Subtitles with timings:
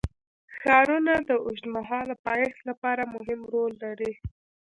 [0.57, 4.11] ښارونه د اوږدمهاله پایښت لپاره مهم رول لري.